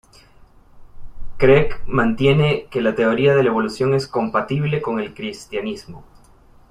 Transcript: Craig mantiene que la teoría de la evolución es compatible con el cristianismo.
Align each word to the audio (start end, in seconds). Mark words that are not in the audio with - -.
Craig 1.37 1.75
mantiene 1.85 2.65
que 2.71 2.81
la 2.81 2.95
teoría 2.95 3.35
de 3.35 3.43
la 3.43 3.49
evolución 3.51 3.93
es 3.93 4.07
compatible 4.07 4.81
con 4.81 4.99
el 4.99 5.13
cristianismo. 5.13 6.03